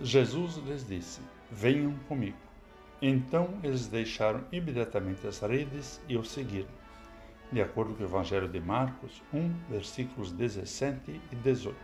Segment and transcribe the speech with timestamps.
[0.00, 1.20] Jesus lhes disse:
[1.50, 2.36] Venham comigo.
[3.02, 6.68] Então eles deixaram imediatamente as redes e o seguiram.
[7.50, 11.76] De acordo com o Evangelho de Marcos 1, versículos 17 e 18.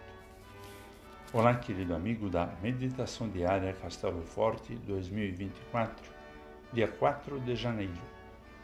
[1.33, 6.09] Olá, querido amigo da Meditação Diária Castelo Forte 2024,
[6.73, 7.93] dia 4 de janeiro.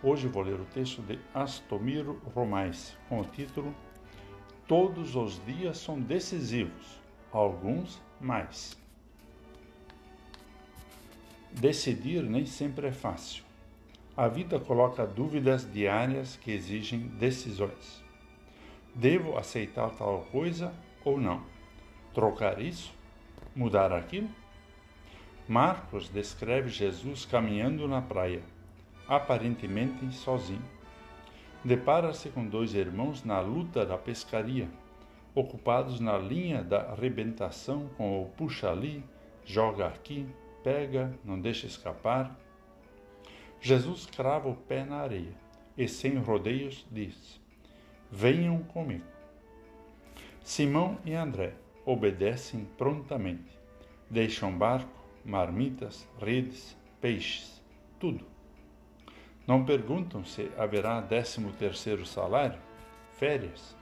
[0.00, 3.74] Hoje vou ler o texto de Astomiro Romais, com o título
[4.68, 7.00] Todos os dias são decisivos,
[7.32, 8.79] alguns mais.
[11.52, 13.42] Decidir nem sempre é fácil.
[14.16, 18.02] A vida coloca dúvidas diárias que exigem decisões.
[18.94, 20.72] Devo aceitar tal coisa
[21.04, 21.42] ou não?
[22.14, 22.92] Trocar isso?
[23.54, 24.28] Mudar aquilo?
[25.48, 28.42] Marcos descreve Jesus caminhando na praia,
[29.08, 30.62] aparentemente sozinho.
[31.64, 34.68] Depara-se com dois irmãos na luta da pescaria,
[35.34, 39.04] ocupados na linha da arrebentação com o puxa ali,
[39.44, 40.26] joga aqui,
[40.62, 42.38] pega, não deixa escapar.
[43.60, 45.34] Jesus crava o pé na areia
[45.76, 47.40] e, sem rodeios, diz:
[48.10, 49.04] Venham comigo.
[50.42, 53.58] Simão e André obedecem prontamente.
[54.08, 54.90] Deixam barco,
[55.24, 57.62] marmitas, redes, peixes,
[57.98, 58.26] tudo.
[59.46, 62.58] Não perguntam se haverá décimo terceiro salário,
[63.12, 63.76] férias,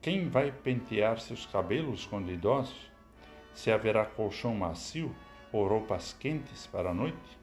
[0.00, 2.90] quem vai pentear seus cabelos quando idosos,
[3.54, 5.14] se haverá colchão macio
[5.52, 7.38] ou roupas quentes para a noite?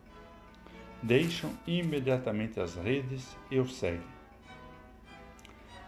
[1.02, 4.02] Deixam imediatamente as redes e o seguem.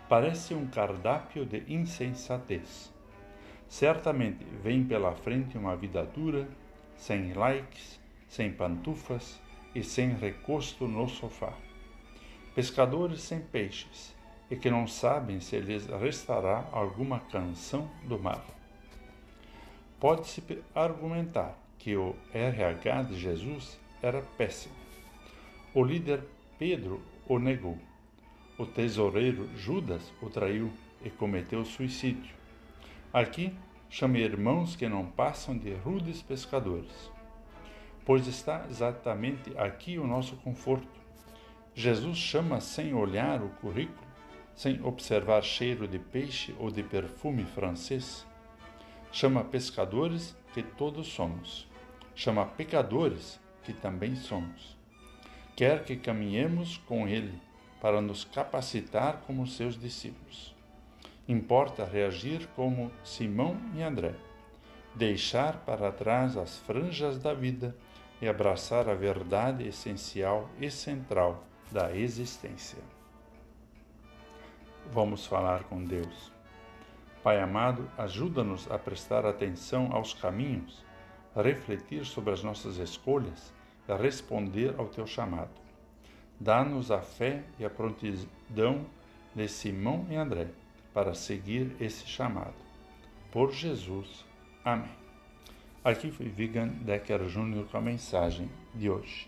[0.08, 2.94] Parece um cardápio de insensatez.
[3.67, 6.47] Certamente vem pela frente uma vida dura,
[6.95, 9.41] sem likes, sem pantufas
[9.73, 11.53] e sem recosto no sofá.
[12.53, 14.16] Pescadores sem peixes
[14.50, 18.44] e que não sabem se lhes restará alguma canção do mar.
[19.97, 20.44] Pode-se
[20.75, 24.76] argumentar que o RH de Jesus era péssimo.
[25.74, 26.24] O líder
[26.60, 27.76] Pedro o negou.
[28.56, 30.72] O tesoureiro Judas o traiu
[31.03, 32.36] e cometeu suicídio.
[33.12, 33.52] Aqui
[33.90, 37.12] chame irmãos que não passam de rudes pescadores.
[38.06, 41.02] Pois está exatamente aqui o nosso conforto.
[41.74, 44.08] Jesus chama sem olhar o currículo,
[44.53, 48.24] sem observar cheiro de peixe ou de perfume francês.
[49.12, 51.71] Chama pescadores que todos somos
[52.16, 54.77] chama pecadores, que também somos.
[55.55, 57.39] Quer que caminhemos com Ele
[57.79, 60.55] para nos capacitar como seus discípulos.
[61.27, 64.16] Importa reagir como Simão e André,
[64.95, 67.75] deixar para trás as franjas da vida
[68.22, 72.79] e abraçar a verdade essencial e central da existência.
[74.91, 76.31] Vamos falar com Deus.
[77.23, 80.83] Pai amado, ajuda-nos a prestar atenção aos caminhos
[81.36, 83.53] refletir sobre as nossas escolhas
[83.88, 85.52] e responder ao teu chamado.
[86.40, 88.86] Dá-nos a fé e a prontidão
[89.36, 90.47] de Simão e André
[90.94, 92.56] para seguir esse chamado.
[93.31, 94.25] Por Jesus.
[94.64, 94.90] Amém.
[95.84, 99.28] Aqui foi Vigan Decker Júnior com a mensagem de hoje.